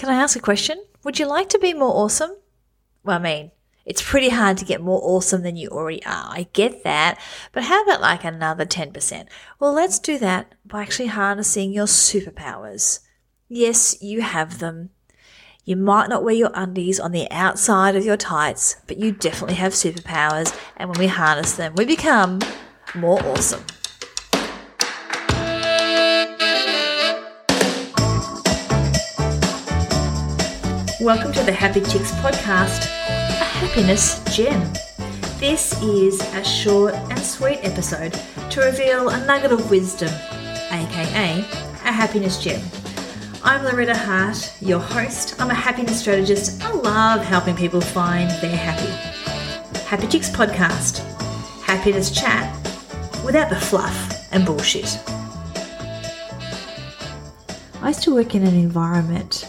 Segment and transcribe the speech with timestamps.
[0.00, 0.82] Can I ask a question?
[1.04, 2.34] Would you like to be more awesome?
[3.04, 3.50] Well, I mean,
[3.84, 6.30] it's pretty hard to get more awesome than you already are.
[6.30, 7.20] I get that.
[7.52, 9.26] But how about like another 10%?
[9.58, 13.00] Well, let's do that by actually harnessing your superpowers.
[13.46, 14.88] Yes, you have them.
[15.66, 19.56] You might not wear your undies on the outside of your tights, but you definitely
[19.56, 20.58] have superpowers.
[20.78, 22.40] And when we harness them, we become
[22.94, 23.66] more awesome.
[31.00, 34.70] Welcome to the Happy Chicks podcast, a happiness gem.
[35.38, 38.12] This is a short and sweet episode
[38.50, 40.10] to reveal a nugget of wisdom,
[40.70, 42.60] aka a happiness gem.
[43.42, 45.40] I'm Loretta Hart, your host.
[45.40, 46.62] I'm a happiness strategist.
[46.62, 48.92] I love helping people find their happy.
[49.86, 50.98] Happy Chicks podcast,
[51.62, 52.54] happiness chat
[53.24, 55.00] without the fluff and bullshit.
[57.80, 59.46] I used to work in an environment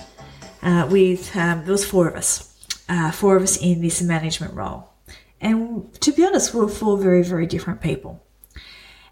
[0.62, 2.54] uh, with um, there was four of us,
[2.90, 4.90] uh, four of us in this management role,
[5.40, 8.24] and to be honest, we were four very very different people.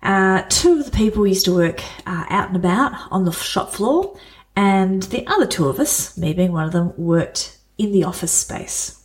[0.02, 3.72] Uh, two of the people used to work uh, out and about on the shop
[3.72, 4.18] floor,
[4.56, 8.32] and the other two of us, me being one of them, worked in the office
[8.32, 9.04] space.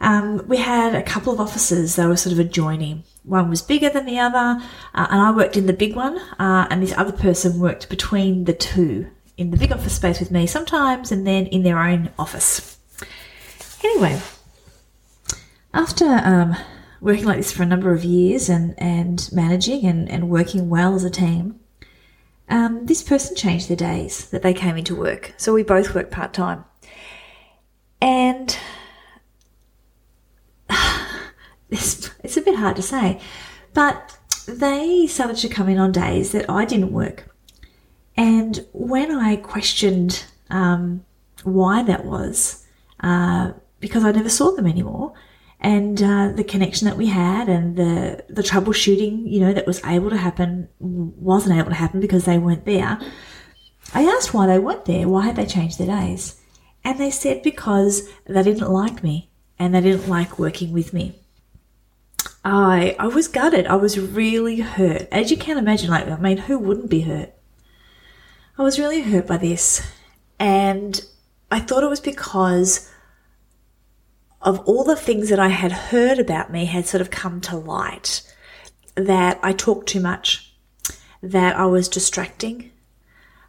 [0.00, 3.04] Um, we had a couple of offices that were sort of adjoining.
[3.22, 4.62] One was bigger than the other,
[4.94, 8.44] uh, and I worked in the big one, uh, and this other person worked between
[8.44, 9.08] the two
[9.40, 12.76] in the big office space with me sometimes and then in their own office.
[13.82, 14.20] Anyway,
[15.72, 16.54] after um,
[17.00, 20.94] working like this for a number of years and, and managing and, and working well
[20.94, 21.58] as a team,
[22.50, 25.32] um, this person changed the days that they came into work.
[25.38, 26.66] So we both work part time.
[28.02, 28.58] And
[31.70, 33.18] it's, it's a bit hard to say,
[33.72, 37.29] but they started to come in on days that I didn't work.
[38.20, 41.06] And when I questioned um,
[41.42, 42.66] why that was,
[43.02, 45.14] uh, because I never saw them anymore,
[45.58, 49.82] and uh, the connection that we had and the the troubleshooting, you know, that was
[49.86, 53.00] able to happen wasn't able to happen because they weren't there.
[53.94, 55.08] I asked why they weren't there.
[55.08, 56.38] Why had they changed their days?
[56.84, 61.18] And they said because they didn't like me and they didn't like working with me.
[62.44, 63.66] I I was gutted.
[63.66, 65.08] I was really hurt.
[65.10, 67.32] As you can imagine, like I mean, who wouldn't be hurt?
[68.60, 69.80] I was really hurt by this.
[70.38, 71.02] And
[71.50, 72.90] I thought it was because
[74.42, 77.56] of all the things that I had heard about me had sort of come to
[77.56, 78.20] light.
[78.96, 80.52] That I talked too much,
[81.22, 82.70] that I was distracting,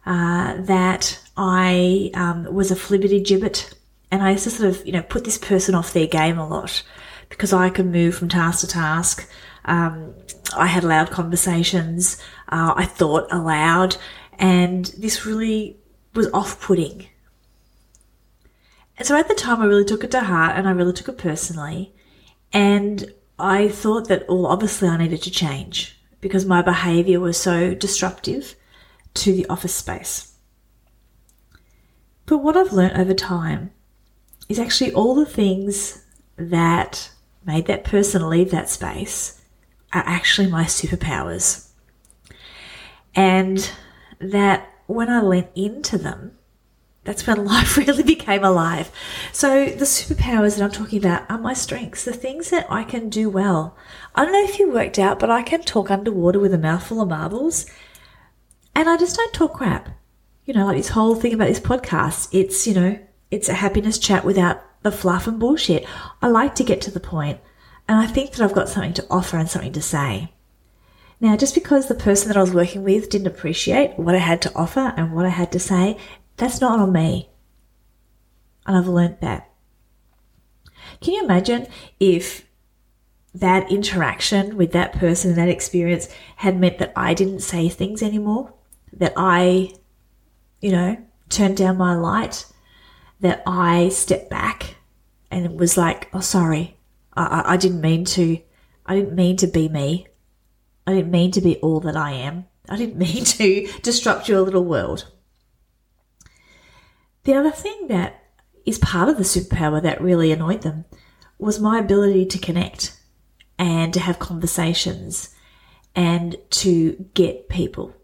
[0.06, 3.74] uh, that I um, was a flibbity gibbet.
[4.10, 6.48] And I used to sort of, you know, put this person off their game a
[6.48, 6.82] lot
[7.28, 9.28] because I could move from task to task.
[9.66, 10.14] Um,
[10.56, 12.16] I had loud conversations.
[12.48, 13.98] Uh, I thought aloud.
[14.42, 15.78] And this really
[16.14, 17.06] was off putting.
[18.98, 21.08] And so at the time, I really took it to heart and I really took
[21.08, 21.94] it personally.
[22.52, 27.72] And I thought that, well, obviously I needed to change because my behavior was so
[27.72, 28.56] disruptive
[29.14, 30.34] to the office space.
[32.26, 33.70] But what I've learned over time
[34.48, 36.04] is actually all the things
[36.36, 37.10] that
[37.46, 39.40] made that person leave that space
[39.92, 41.68] are actually my superpowers.
[43.14, 43.70] And
[44.22, 46.38] that when I went into them,
[47.04, 48.90] that's when life really became alive.
[49.32, 53.08] So the superpowers that I'm talking about are my strengths, the things that I can
[53.08, 53.76] do well.
[54.14, 57.00] I don't know if you worked out, but I can talk underwater with a mouthful
[57.00, 57.66] of marbles.
[58.74, 59.88] And I just don't talk crap.
[60.44, 62.98] You know, like this whole thing about this podcast, it's, you know,
[63.30, 65.86] it's a happiness chat without the fluff and bullshit.
[66.20, 67.40] I like to get to the point,
[67.88, 70.32] and I think that I've got something to offer and something to say.
[71.22, 74.42] Now, just because the person that I was working with didn't appreciate what I had
[74.42, 75.96] to offer and what I had to say,
[76.36, 77.30] that's not on me.
[78.66, 79.48] And I've learnt that.
[81.00, 81.68] Can you imagine
[82.00, 82.44] if
[83.32, 88.02] that interaction with that person and that experience had meant that I didn't say things
[88.02, 88.52] anymore?
[88.92, 89.74] That I,
[90.60, 90.96] you know,
[91.28, 92.46] turned down my light?
[93.20, 94.74] That I stepped back
[95.30, 96.76] and was like, oh, sorry,
[97.14, 98.40] I, I didn't mean to,
[98.84, 100.08] I didn't mean to be me.
[100.86, 102.46] I didn't mean to be all that I am.
[102.68, 105.10] I didn't mean to disrupt your little world.
[107.24, 108.22] The other thing that
[108.66, 110.84] is part of the superpower that really annoyed them
[111.38, 112.98] was my ability to connect
[113.58, 115.34] and to have conversations
[115.94, 117.94] and to get people.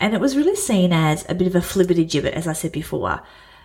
[0.00, 2.72] And it was really seen as a bit of a flibbity gibbet, as I said
[2.72, 3.22] before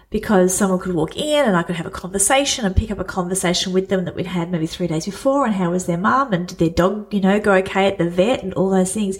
[0.09, 3.03] because someone could walk in and I could have a conversation and pick up a
[3.03, 6.31] conversation with them that we'd had maybe three days before and how was their mum
[6.31, 9.17] and did their dog, you know, go okay at the vet and all those things.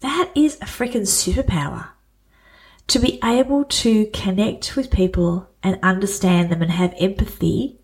[0.00, 1.88] That is a freaking superpower.
[2.88, 7.78] to be able to connect with people and understand them and have empathy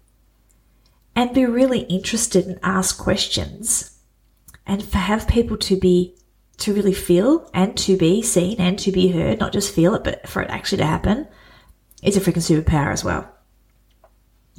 [1.15, 3.99] and be really interested and ask questions
[4.67, 6.17] and for have people to be
[6.57, 10.05] to really feel and to be seen and to be heard, not just feel it,
[10.05, 11.27] but for it actually to happen,
[12.05, 13.29] is a freaking superpower as well.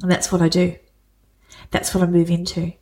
[0.02, 0.76] And that's what I do.
[1.70, 2.72] That's what I move into.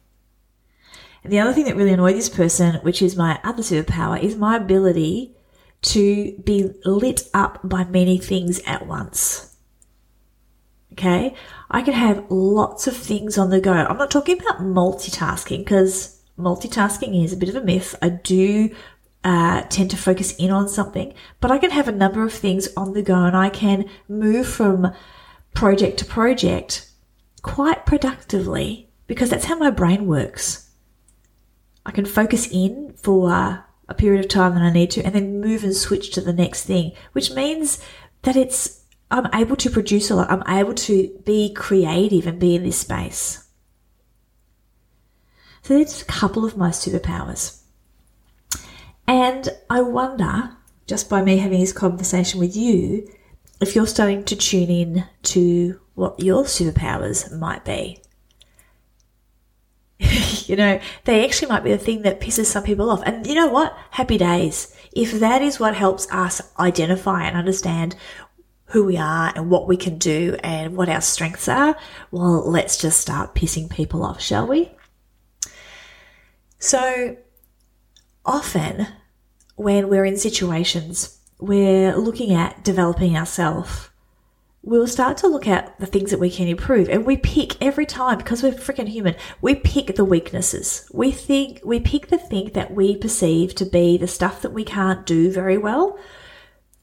[1.22, 4.36] And the other thing that really annoyed this person, which is my other superpower, is
[4.36, 5.36] my ability
[5.82, 9.56] to be lit up by many things at once.
[10.92, 11.34] Okay.
[11.70, 13.72] I can have lots of things on the go.
[13.72, 17.94] I'm not talking about multitasking because multitasking is a bit of a myth.
[18.00, 18.74] I do
[19.24, 22.68] uh, tend to focus in on something, but I can have a number of things
[22.76, 24.92] on the go and I can move from
[25.54, 26.90] project to project
[27.42, 30.70] quite productively because that's how my brain works.
[31.86, 35.40] I can focus in for a period of time that I need to and then
[35.40, 37.82] move and switch to the next thing, which means
[38.22, 40.30] that it's I'm able to produce a lot.
[40.30, 43.46] I'm able to be creative and be in this space.
[45.62, 47.63] So there's a couple of my superpowers.
[49.06, 50.56] And I wonder,
[50.86, 53.08] just by me having this conversation with you,
[53.60, 58.00] if you're starting to tune in to what your superpowers might be.
[60.46, 63.02] you know, they actually might be the thing that pisses some people off.
[63.06, 63.76] And you know what?
[63.90, 64.74] Happy days.
[64.92, 67.96] If that is what helps us identify and understand
[68.66, 71.76] who we are and what we can do and what our strengths are,
[72.10, 74.72] well, let's just start pissing people off, shall we?
[76.58, 77.16] So,
[78.24, 78.86] often
[79.56, 83.90] when we're in situations we're looking at developing ourselves,
[84.62, 86.88] we'll start to look at the things that we can improve.
[86.88, 90.88] And we pick every time, because we're freaking human, we pick the weaknesses.
[90.92, 94.64] We think, we pick the thing that we perceive to be the stuff that we
[94.64, 95.98] can't do very well.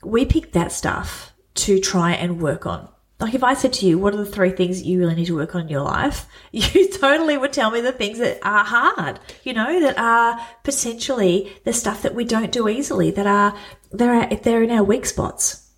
[0.03, 2.87] We pick that stuff to try and work on
[3.21, 5.27] like if I said to you, what are the three things that you really need
[5.27, 6.27] to work on in your life?
[6.51, 11.51] You totally would tell me the things that are hard, you know, that are potentially
[11.63, 13.55] the stuff that we don't do easily, that are,
[13.91, 15.69] they're, they're in our weak spots.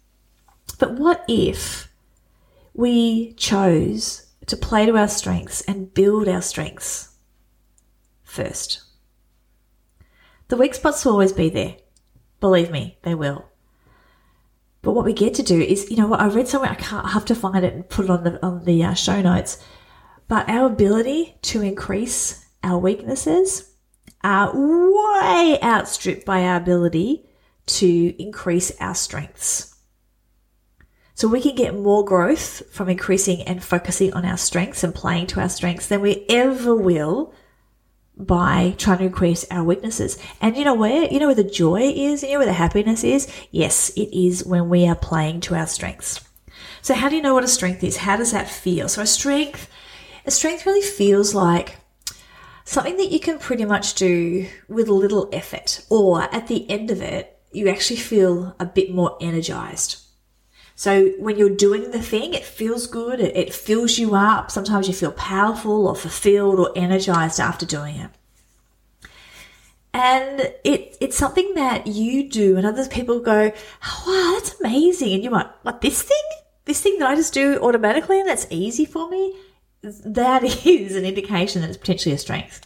[0.80, 1.92] But what if
[2.74, 7.10] we chose to play to our strengths and build our strengths
[8.24, 8.82] first?
[10.48, 11.76] The weak spots will always be there.
[12.40, 13.46] Believe me, they will.
[14.84, 17.06] But what we get to do is, you know what, I read somewhere, I can't
[17.06, 19.58] I have to find it and put it on the, on the uh, show notes.
[20.28, 23.74] But our ability to increase our weaknesses
[24.24, 27.26] are way outstripped by our ability
[27.66, 29.74] to increase our strengths.
[31.16, 35.28] So we can get more growth from increasing and focusing on our strengths and playing
[35.28, 37.34] to our strengths than we ever will
[38.16, 40.18] by trying to increase our weaknesses.
[40.40, 41.12] And you know where?
[41.12, 42.24] You know where the joy is?
[42.24, 43.28] You know where the happiness is?
[43.52, 46.22] Yes, it is when we are playing to our strengths.
[46.82, 47.98] So how do you know what a strength is?
[47.98, 48.88] How does that feel?
[48.90, 49.70] So a strength,
[50.26, 51.78] a strength really feels like
[52.66, 56.92] something that you can pretty much do with a little effort, or at the end
[56.92, 60.03] of it, you actually feel a bit more energized.
[60.76, 63.20] So when you're doing the thing, it feels good.
[63.20, 64.50] It, fills you up.
[64.50, 68.10] Sometimes you feel powerful or fulfilled or energized after doing it.
[69.94, 73.52] And it, it's something that you do and other people go,
[73.86, 75.14] oh, wow, that's amazing.
[75.14, 76.18] And you might, what, this thing?
[76.66, 79.36] This thing that I just do automatically and that's easy for me?
[79.84, 82.66] That is an indication that it's potentially a strength.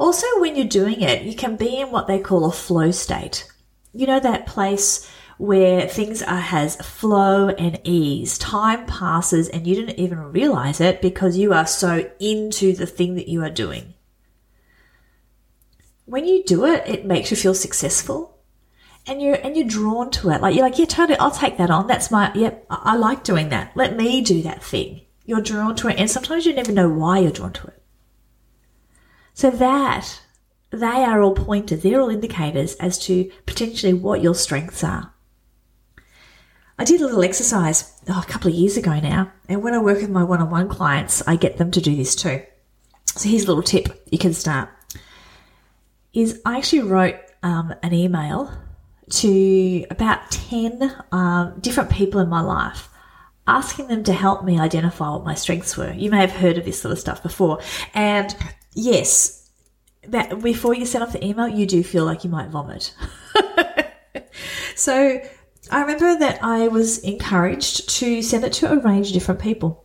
[0.00, 3.50] Also, when you're doing it, you can be in what they call a flow state.
[3.92, 5.08] You know, that place
[5.38, 8.36] where things are has flow and ease.
[8.38, 13.14] Time passes and you didn't even realize it because you are so into the thing
[13.14, 13.94] that you are doing.
[16.04, 18.38] When you do it, it makes you feel successful
[19.06, 20.40] and you're and you're drawn to it.
[20.40, 21.86] Like you're like, yeah, totally, I'll take that on.
[21.86, 23.76] That's my yep, I, I like doing that.
[23.76, 25.02] Let me do that thing.
[25.24, 27.82] You're drawn to it, and sometimes you never know why you're drawn to it.
[29.34, 30.20] So that
[30.70, 35.12] they are all pointers, they're all indicators as to potentially what your strengths are.
[36.78, 39.78] I did a little exercise oh, a couple of years ago now, and when I
[39.78, 42.42] work with my one on one clients, I get them to do this too.
[43.06, 44.68] So here's a little tip you can start.
[46.12, 48.52] Is I actually wrote um, an email
[49.10, 52.88] to about 10 um, different people in my life
[53.46, 55.92] asking them to help me identify what my strengths were.
[55.92, 57.60] You may have heard of this sort of stuff before.
[57.94, 58.36] And
[58.74, 59.50] yes,
[60.42, 62.94] before you send off the email, you do feel like you might vomit.
[64.76, 65.20] so
[65.70, 69.84] I remember that I was encouraged to send it to a range of different people.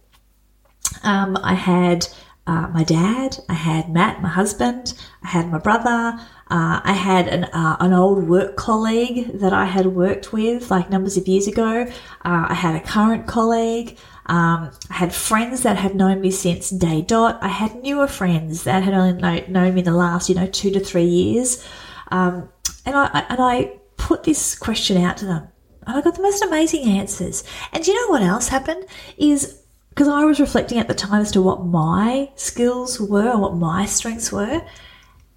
[1.04, 2.08] Um, I had
[2.46, 7.28] uh, my dad, I had Matt, my husband, I had my brother, uh, I had
[7.28, 11.48] an, uh, an old work colleague that I had worked with like numbers of years
[11.48, 11.88] ago.
[12.26, 13.98] Uh, I had a current colleague.
[14.26, 17.40] Um, I had friends that had known me since day dot.
[17.42, 20.72] I had newer friends that had only know, known me the last, you know, two
[20.72, 21.66] to three years.
[22.10, 22.50] Um,
[22.86, 25.48] and I and I put this question out to them,
[25.86, 27.44] and I got the most amazing answers.
[27.72, 28.86] And you know what else happened?
[29.18, 29.60] Is
[29.90, 33.56] because I was reflecting at the time as to what my skills were and what
[33.56, 34.66] my strengths were,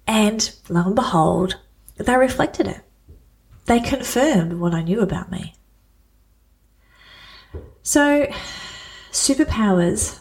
[0.07, 1.57] and lo and behold,
[1.97, 2.81] they reflected it.
[3.65, 5.53] They confirmed what I knew about me.
[7.83, 8.27] So
[9.11, 10.19] superpowers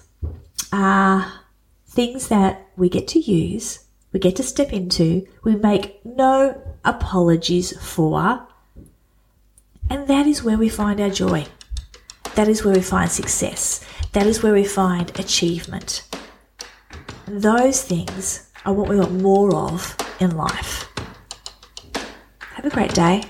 [0.72, 1.32] are
[1.88, 7.76] things that we get to use, we get to step into, we make no apologies
[7.82, 8.46] for,
[9.90, 11.46] and that is where we find our joy.
[12.34, 13.84] That is where we find success.
[14.12, 16.02] That is where we find achievement.
[17.26, 20.88] Those things are what we want more of in life.
[22.40, 23.22] Have a great day.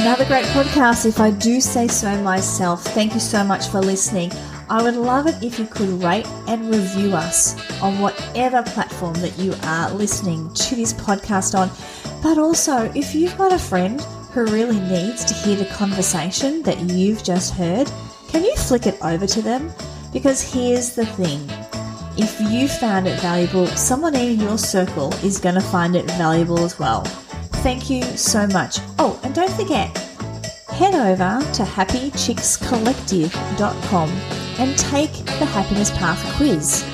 [0.00, 2.82] Another great podcast, if I do say so myself.
[2.82, 4.32] Thank you so much for listening.
[4.70, 9.38] I would love it if you could rate and review us on whatever platform that
[9.38, 11.70] you are listening to this podcast on.
[12.22, 13.98] But also, if you've got a friend
[14.32, 17.90] who really needs to hear the conversation that you've just heard,
[18.28, 19.72] can you flick it over to them?
[20.12, 21.48] Because here's the thing
[22.18, 26.58] if you found it valuable, someone in your circle is going to find it valuable
[26.58, 27.02] as well.
[27.62, 28.80] Thank you so much.
[28.98, 29.96] Oh, and don't forget,
[30.68, 36.84] head over to happychickscollective.com and take the Happiness Path quiz.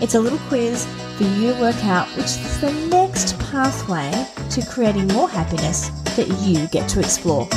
[0.00, 4.10] It's a little quiz for you to work out which is the next pathway
[4.50, 7.48] to creating more happiness that you get to explore.